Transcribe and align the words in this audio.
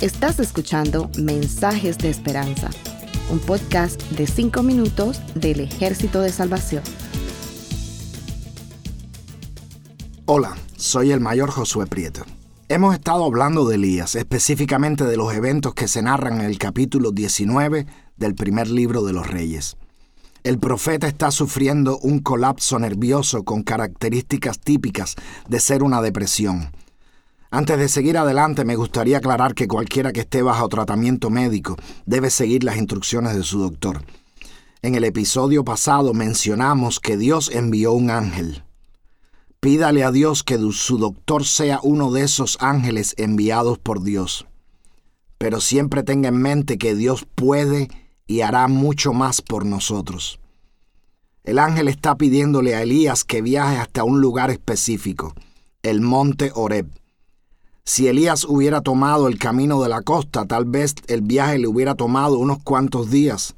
Estás 0.00 0.40
escuchando 0.40 1.10
Mensajes 1.16 1.98
de 1.98 2.10
Esperanza, 2.10 2.70
un 3.30 3.38
podcast 3.38 4.02
de 4.10 4.26
5 4.26 4.62
minutos 4.62 5.20
del 5.34 5.60
Ejército 5.60 6.20
de 6.20 6.30
Salvación. 6.30 6.82
Hola, 10.26 10.56
soy 10.76 11.12
el 11.12 11.20
mayor 11.20 11.50
Josué 11.50 11.86
Prieto. 11.86 12.24
Hemos 12.68 12.94
estado 12.94 13.24
hablando 13.24 13.68
de 13.68 13.74
Elías, 13.74 14.14
específicamente 14.14 15.04
de 15.04 15.16
los 15.16 15.34
eventos 15.34 15.74
que 15.74 15.88
se 15.88 16.02
narran 16.02 16.40
en 16.40 16.46
el 16.46 16.58
capítulo 16.58 17.12
19 17.12 17.86
del 18.16 18.34
primer 18.34 18.68
libro 18.70 19.04
de 19.04 19.12
los 19.12 19.28
Reyes. 19.28 19.76
El 20.42 20.58
profeta 20.58 21.06
está 21.06 21.30
sufriendo 21.30 21.98
un 21.98 22.18
colapso 22.18 22.76
nervioso 22.80 23.44
con 23.44 23.62
características 23.62 24.58
típicas 24.58 25.14
de 25.48 25.60
ser 25.60 25.84
una 25.84 26.02
depresión. 26.02 26.72
Antes 27.54 27.76
de 27.76 27.90
seguir 27.90 28.16
adelante, 28.16 28.64
me 28.64 28.76
gustaría 28.76 29.18
aclarar 29.18 29.54
que 29.54 29.68
cualquiera 29.68 30.10
que 30.10 30.20
esté 30.20 30.40
bajo 30.40 30.70
tratamiento 30.70 31.28
médico 31.28 31.76
debe 32.06 32.30
seguir 32.30 32.64
las 32.64 32.78
instrucciones 32.78 33.36
de 33.36 33.42
su 33.42 33.58
doctor. 33.58 34.02
En 34.80 34.94
el 34.94 35.04
episodio 35.04 35.62
pasado 35.62 36.14
mencionamos 36.14 36.98
que 36.98 37.18
Dios 37.18 37.50
envió 37.52 37.92
un 37.92 38.08
ángel. 38.08 38.64
Pídale 39.60 40.02
a 40.02 40.10
Dios 40.10 40.44
que 40.44 40.56
su 40.72 40.96
doctor 40.96 41.44
sea 41.44 41.78
uno 41.82 42.10
de 42.10 42.22
esos 42.22 42.56
ángeles 42.58 43.14
enviados 43.18 43.78
por 43.78 44.02
Dios. 44.02 44.46
Pero 45.36 45.60
siempre 45.60 46.02
tenga 46.02 46.30
en 46.30 46.38
mente 46.38 46.78
que 46.78 46.94
Dios 46.94 47.26
puede 47.34 47.88
y 48.26 48.40
hará 48.40 48.66
mucho 48.66 49.12
más 49.12 49.42
por 49.42 49.66
nosotros. 49.66 50.40
El 51.44 51.58
ángel 51.58 51.88
está 51.88 52.16
pidiéndole 52.16 52.74
a 52.74 52.80
Elías 52.80 53.24
que 53.24 53.42
viaje 53.42 53.76
hasta 53.76 54.04
un 54.04 54.22
lugar 54.22 54.50
específico, 54.50 55.34
el 55.82 56.00
monte 56.00 56.50
Oreb. 56.54 56.88
Si 57.84 58.06
Elías 58.06 58.44
hubiera 58.44 58.80
tomado 58.80 59.26
el 59.26 59.38
camino 59.38 59.82
de 59.82 59.88
la 59.88 60.02
costa, 60.02 60.44
tal 60.46 60.64
vez 60.64 60.94
el 61.08 61.22
viaje 61.22 61.58
le 61.58 61.66
hubiera 61.66 61.94
tomado 61.94 62.38
unos 62.38 62.62
cuantos 62.62 63.10
días. 63.10 63.54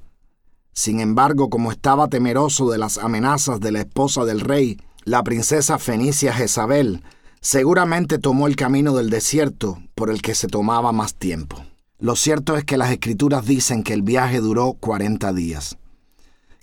Sin 0.72 0.98
embargo, 1.00 1.50
como 1.50 1.70
estaba 1.70 2.08
temeroso 2.08 2.70
de 2.70 2.78
las 2.78 2.98
amenazas 2.98 3.60
de 3.60 3.70
la 3.70 3.80
esposa 3.80 4.24
del 4.24 4.40
rey, 4.40 4.80
la 5.04 5.22
princesa 5.22 5.78
fenicia 5.78 6.32
Jezabel, 6.32 7.02
seguramente 7.40 8.18
tomó 8.18 8.46
el 8.46 8.56
camino 8.56 8.94
del 8.94 9.10
desierto 9.10 9.78
por 9.94 10.10
el 10.10 10.22
que 10.22 10.34
se 10.34 10.48
tomaba 10.48 10.92
más 10.92 11.14
tiempo. 11.14 11.62
Lo 11.98 12.16
cierto 12.16 12.56
es 12.56 12.64
que 12.64 12.78
las 12.78 12.90
escrituras 12.90 13.44
dicen 13.44 13.82
que 13.82 13.92
el 13.92 14.02
viaje 14.02 14.40
duró 14.40 14.72
40 14.72 15.32
días. 15.34 15.76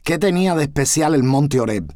¿Qué 0.03 0.17
tenía 0.17 0.55
de 0.55 0.63
especial 0.63 1.13
el 1.13 1.23
monte 1.23 1.59
Oreb? 1.59 1.93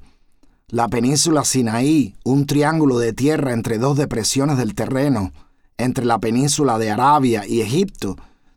La 0.69 0.87
península 0.87 1.43
Sinaí, 1.43 2.15
un 2.23 2.45
triángulo 2.45 2.99
de 2.99 3.13
tierra 3.13 3.51
entre 3.51 3.77
dos 3.79 3.97
depresiones 3.97 4.57
del 4.57 4.75
terreno, 4.75 5.31
entre 5.77 6.05
la 6.05 6.19
península 6.19 6.77
de 6.77 6.91
Arabia 6.91 7.45
y 7.47 7.61
Egipto, 7.61 8.15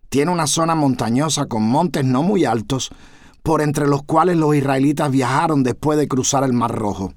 tiene 0.09 0.31
una 0.31 0.47
zona 0.47 0.75
montañosa 0.75 1.47
con 1.47 1.63
montes 1.63 2.05
no 2.05 2.23
muy 2.23 2.45
altos, 2.45 2.91
por 3.43 3.63
entre 3.63 3.87
los 3.87 4.03
cuales 4.03 4.37
los 4.37 4.55
israelitas 4.55 5.11
viajaron 5.11 5.63
después 5.63 5.99
de 5.99 6.09
cruzar 6.09 6.45
el 6.45 6.53
Mar 6.53 6.75
Rojo. 6.75 7.15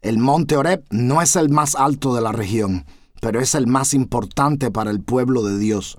El 0.00 0.18
monte 0.18 0.56
Oreb 0.56 0.84
no 0.90 1.22
es 1.22 1.36
el 1.36 1.48
más 1.48 1.74
alto 1.74 2.14
de 2.14 2.20
la 2.20 2.32
región, 2.32 2.84
pero 3.20 3.40
es 3.40 3.54
el 3.54 3.66
más 3.66 3.94
importante 3.94 4.70
para 4.70 4.90
el 4.90 5.00
pueblo 5.00 5.42
de 5.44 5.58
Dios, 5.58 5.96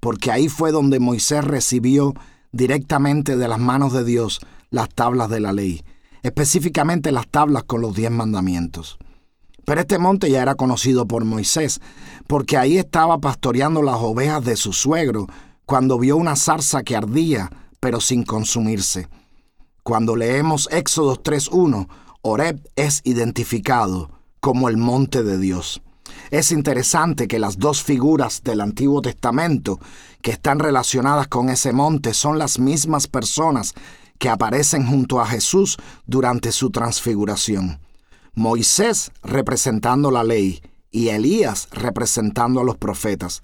porque 0.00 0.30
ahí 0.30 0.48
fue 0.48 0.70
donde 0.70 1.00
Moisés 1.00 1.44
recibió 1.44 2.14
directamente 2.52 3.36
de 3.36 3.48
las 3.48 3.58
manos 3.58 3.92
de 3.92 4.04
Dios 4.04 4.40
las 4.70 4.88
tablas 4.88 5.28
de 5.30 5.40
la 5.40 5.52
ley, 5.52 5.82
específicamente 6.22 7.12
las 7.12 7.28
tablas 7.28 7.64
con 7.64 7.80
los 7.80 7.94
diez 7.94 8.10
mandamientos. 8.10 8.98
Pero 9.70 9.82
este 9.82 9.98
monte 9.98 10.28
ya 10.28 10.42
era 10.42 10.56
conocido 10.56 11.06
por 11.06 11.24
Moisés, 11.24 11.80
porque 12.26 12.56
ahí 12.56 12.76
estaba 12.76 13.18
pastoreando 13.18 13.82
las 13.82 13.98
ovejas 14.00 14.44
de 14.44 14.56
su 14.56 14.72
suegro, 14.72 15.28
cuando 15.64 15.96
vio 15.96 16.16
una 16.16 16.34
zarza 16.34 16.82
que 16.82 16.96
ardía, 16.96 17.52
pero 17.78 18.00
sin 18.00 18.24
consumirse. 18.24 19.08
Cuando 19.84 20.16
leemos 20.16 20.68
Éxodo 20.72 21.22
3.1, 21.22 21.86
Oreb 22.22 22.68
es 22.74 23.00
identificado 23.04 24.10
como 24.40 24.68
el 24.68 24.76
monte 24.76 25.22
de 25.22 25.38
Dios. 25.38 25.80
Es 26.32 26.50
interesante 26.50 27.28
que 27.28 27.38
las 27.38 27.56
dos 27.56 27.80
figuras 27.80 28.42
del 28.42 28.62
Antiguo 28.62 29.00
Testamento 29.00 29.78
que 30.20 30.32
están 30.32 30.58
relacionadas 30.58 31.28
con 31.28 31.48
ese 31.48 31.72
monte 31.72 32.12
son 32.12 32.40
las 32.40 32.58
mismas 32.58 33.06
personas 33.06 33.74
que 34.18 34.30
aparecen 34.30 34.84
junto 34.84 35.20
a 35.20 35.26
Jesús 35.26 35.76
durante 36.06 36.50
su 36.50 36.70
transfiguración. 36.70 37.78
Moisés 38.34 39.10
representando 39.22 40.10
la 40.10 40.24
ley 40.24 40.60
y 40.90 41.08
Elías 41.08 41.68
representando 41.72 42.60
a 42.60 42.64
los 42.64 42.76
profetas. 42.76 43.40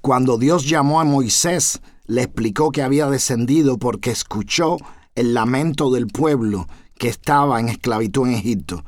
Cuando 0.00 0.38
Dios 0.38 0.68
llamó 0.68 1.00
a 1.00 1.04
Moisés, 1.04 1.80
le 2.06 2.22
explicó 2.22 2.70
que 2.70 2.82
había 2.82 3.08
descendido 3.08 3.78
porque 3.78 4.10
escuchó 4.10 4.78
el 5.14 5.34
lamento 5.34 5.90
del 5.90 6.06
pueblo 6.06 6.66
que 6.98 7.08
estaba 7.08 7.60
en 7.60 7.68
esclavitud 7.68 8.26
en 8.26 8.34
Egipto. 8.34 8.84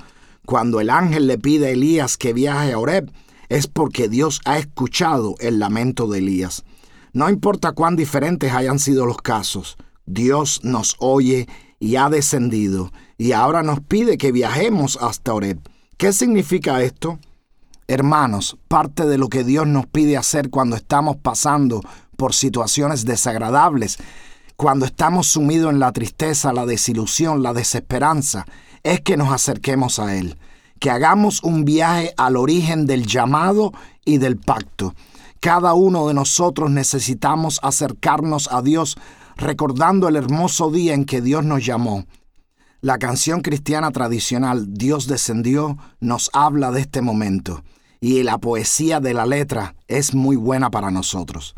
Cuando 0.46 0.80
el 0.80 0.90
ángel 0.90 1.26
le 1.26 1.38
pide 1.38 1.66
a 1.66 1.70
Elías 1.70 2.16
que 2.16 2.32
viaje 2.32 2.72
a 2.72 2.78
Oreb, 2.78 3.10
es 3.48 3.66
porque 3.66 4.08
Dios 4.08 4.40
ha 4.44 4.58
escuchado 4.58 5.34
el 5.38 5.58
lamento 5.58 6.06
de 6.08 6.18
Elías. 6.18 6.64
No 7.12 7.28
importa 7.28 7.72
cuán 7.72 7.94
diferentes 7.96 8.52
hayan 8.52 8.78
sido 8.78 9.06
los 9.06 9.18
casos, 9.18 9.76
Dios 10.06 10.60
nos 10.62 10.96
oye 10.98 11.46
y 11.78 11.96
ha 11.96 12.08
descendido, 12.08 12.92
y 13.22 13.30
ahora 13.30 13.62
nos 13.62 13.78
pide 13.78 14.18
que 14.18 14.32
viajemos 14.32 14.98
hasta 15.00 15.32
Oreb. 15.32 15.60
¿Qué 15.96 16.12
significa 16.12 16.82
esto? 16.82 17.20
Hermanos, 17.86 18.56
parte 18.66 19.06
de 19.06 19.16
lo 19.16 19.28
que 19.28 19.44
Dios 19.44 19.64
nos 19.64 19.86
pide 19.86 20.16
hacer 20.16 20.50
cuando 20.50 20.74
estamos 20.74 21.18
pasando 21.18 21.82
por 22.16 22.34
situaciones 22.34 23.04
desagradables, 23.04 23.98
cuando 24.56 24.86
estamos 24.86 25.28
sumidos 25.28 25.72
en 25.72 25.78
la 25.78 25.92
tristeza, 25.92 26.52
la 26.52 26.66
desilusión, 26.66 27.44
la 27.44 27.52
desesperanza, 27.52 28.44
es 28.82 29.00
que 29.02 29.16
nos 29.16 29.32
acerquemos 29.32 30.00
a 30.00 30.16
Él, 30.16 30.36
que 30.80 30.90
hagamos 30.90 31.44
un 31.44 31.64
viaje 31.64 32.12
al 32.16 32.36
origen 32.36 32.86
del 32.86 33.06
llamado 33.06 33.72
y 34.04 34.18
del 34.18 34.36
pacto. 34.36 34.96
Cada 35.38 35.74
uno 35.74 36.08
de 36.08 36.14
nosotros 36.14 36.72
necesitamos 36.72 37.60
acercarnos 37.62 38.48
a 38.50 38.62
Dios 38.62 38.98
recordando 39.36 40.08
el 40.08 40.16
hermoso 40.16 40.72
día 40.72 40.94
en 40.94 41.04
que 41.04 41.20
Dios 41.20 41.44
nos 41.44 41.64
llamó. 41.64 42.04
La 42.84 42.98
canción 42.98 43.42
cristiana 43.42 43.92
tradicional 43.92 44.74
Dios 44.74 45.06
descendió 45.06 45.78
nos 46.00 46.30
habla 46.32 46.72
de 46.72 46.80
este 46.80 47.00
momento 47.00 47.62
y 48.00 48.24
la 48.24 48.38
poesía 48.38 48.98
de 48.98 49.14
la 49.14 49.24
letra 49.24 49.76
es 49.86 50.14
muy 50.14 50.34
buena 50.34 50.68
para 50.68 50.90
nosotros. 50.90 51.54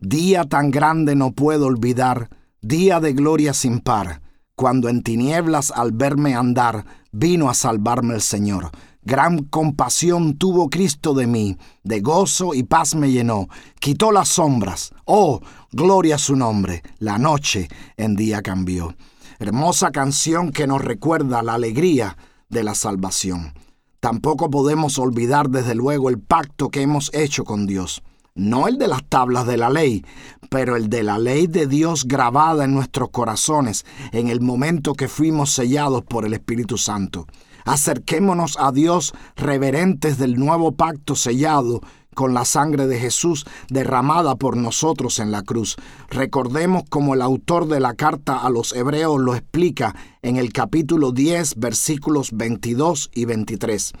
Día 0.00 0.44
tan 0.44 0.70
grande 0.70 1.16
no 1.16 1.32
puedo 1.32 1.64
olvidar, 1.64 2.28
día 2.60 3.00
de 3.00 3.14
gloria 3.14 3.54
sin 3.54 3.78
par, 3.80 4.20
cuando 4.54 4.90
en 4.90 5.02
tinieblas 5.02 5.72
al 5.74 5.92
verme 5.92 6.34
andar 6.34 6.84
vino 7.10 7.48
a 7.48 7.54
salvarme 7.54 8.12
el 8.12 8.20
Señor. 8.20 8.70
Gran 9.02 9.44
compasión 9.44 10.36
tuvo 10.36 10.68
Cristo 10.68 11.14
de 11.14 11.26
mí, 11.26 11.56
de 11.84 12.02
gozo 12.02 12.52
y 12.52 12.64
paz 12.64 12.94
me 12.94 13.10
llenó, 13.10 13.48
quitó 13.78 14.12
las 14.12 14.28
sombras. 14.28 14.92
Oh, 15.06 15.40
gloria 15.72 16.16
a 16.16 16.18
su 16.18 16.36
nombre, 16.36 16.82
la 16.98 17.16
noche 17.16 17.68
en 17.96 18.14
día 18.14 18.42
cambió. 18.42 18.94
Hermosa 19.42 19.90
canción 19.90 20.52
que 20.52 20.66
nos 20.66 20.82
recuerda 20.84 21.42
la 21.42 21.54
alegría 21.54 22.18
de 22.50 22.62
la 22.62 22.74
salvación. 22.74 23.54
Tampoco 23.98 24.50
podemos 24.50 24.98
olvidar 24.98 25.48
desde 25.48 25.74
luego 25.74 26.10
el 26.10 26.18
pacto 26.18 26.68
que 26.68 26.82
hemos 26.82 27.10
hecho 27.14 27.44
con 27.44 27.66
Dios. 27.66 28.02
No 28.34 28.68
el 28.68 28.76
de 28.76 28.86
las 28.86 29.02
tablas 29.08 29.46
de 29.46 29.56
la 29.56 29.70
ley, 29.70 30.04
pero 30.50 30.76
el 30.76 30.90
de 30.90 31.04
la 31.04 31.16
ley 31.16 31.46
de 31.46 31.66
Dios 31.66 32.04
grabada 32.04 32.64
en 32.64 32.74
nuestros 32.74 33.08
corazones 33.08 33.86
en 34.12 34.28
el 34.28 34.42
momento 34.42 34.92
que 34.92 35.08
fuimos 35.08 35.52
sellados 35.52 36.04
por 36.04 36.26
el 36.26 36.34
Espíritu 36.34 36.76
Santo. 36.76 37.26
Acerquémonos 37.64 38.58
a 38.60 38.72
Dios 38.72 39.14
reverentes 39.36 40.18
del 40.18 40.38
nuevo 40.38 40.72
pacto 40.72 41.16
sellado 41.16 41.80
con 42.20 42.34
la 42.34 42.44
sangre 42.44 42.86
de 42.86 42.98
Jesús 42.98 43.46
derramada 43.70 44.36
por 44.36 44.54
nosotros 44.54 45.20
en 45.20 45.32
la 45.32 45.42
cruz. 45.42 45.76
Recordemos 46.10 46.82
como 46.90 47.14
el 47.14 47.22
autor 47.22 47.66
de 47.66 47.80
la 47.80 47.94
carta 47.94 48.36
a 48.36 48.50
los 48.50 48.74
hebreos 48.74 49.18
lo 49.18 49.34
explica 49.34 49.96
en 50.20 50.36
el 50.36 50.52
capítulo 50.52 51.12
10 51.12 51.54
versículos 51.56 52.32
22 52.32 53.10
y 53.14 53.24
23. 53.24 53.92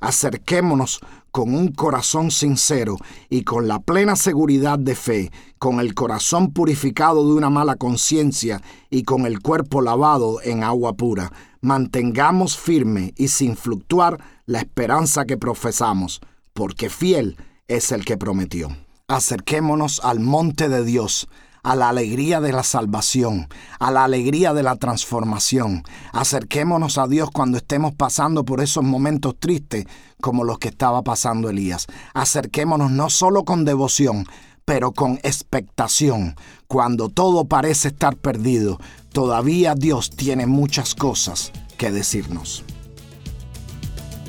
Acerquémonos 0.00 0.98
con 1.30 1.54
un 1.54 1.68
corazón 1.68 2.32
sincero 2.32 2.96
y 3.30 3.44
con 3.44 3.68
la 3.68 3.78
plena 3.78 4.16
seguridad 4.16 4.80
de 4.80 4.96
fe, 4.96 5.30
con 5.60 5.78
el 5.78 5.94
corazón 5.94 6.52
purificado 6.52 7.28
de 7.28 7.34
una 7.34 7.48
mala 7.48 7.76
conciencia 7.76 8.60
y 8.90 9.04
con 9.04 9.24
el 9.24 9.38
cuerpo 9.38 9.82
lavado 9.82 10.42
en 10.42 10.64
agua 10.64 10.94
pura. 10.94 11.30
Mantengamos 11.60 12.58
firme 12.58 13.14
y 13.16 13.28
sin 13.28 13.56
fluctuar 13.56 14.18
la 14.46 14.58
esperanza 14.58 15.26
que 15.26 15.36
profesamos, 15.36 16.20
porque 16.54 16.90
fiel 16.90 17.36
es 17.68 17.92
el 17.92 18.04
que 18.04 18.16
prometió. 18.16 18.76
Acerquémonos 19.06 20.00
al 20.02 20.20
monte 20.20 20.68
de 20.68 20.84
Dios, 20.84 21.28
a 21.62 21.76
la 21.76 21.90
alegría 21.90 22.40
de 22.40 22.52
la 22.52 22.62
salvación, 22.62 23.48
a 23.78 23.90
la 23.90 24.04
alegría 24.04 24.54
de 24.54 24.62
la 24.62 24.76
transformación. 24.76 25.82
Acerquémonos 26.12 26.98
a 26.98 27.06
Dios 27.06 27.30
cuando 27.30 27.58
estemos 27.58 27.94
pasando 27.94 28.44
por 28.44 28.60
esos 28.60 28.84
momentos 28.84 29.34
tristes 29.38 29.86
como 30.20 30.44
los 30.44 30.58
que 30.58 30.68
estaba 30.68 31.02
pasando 31.02 31.50
Elías. 31.50 31.86
Acerquémonos 32.14 32.90
no 32.90 33.10
solo 33.10 33.44
con 33.44 33.64
devoción, 33.64 34.26
pero 34.64 34.92
con 34.92 35.18
expectación. 35.22 36.36
Cuando 36.66 37.08
todo 37.08 37.46
parece 37.46 37.88
estar 37.88 38.16
perdido, 38.16 38.78
todavía 39.12 39.74
Dios 39.74 40.10
tiene 40.10 40.46
muchas 40.46 40.94
cosas 40.94 41.52
que 41.76 41.90
decirnos. 41.90 42.64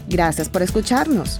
Gracias 0.08 0.50
por 0.50 0.62
escucharnos. 0.62 1.40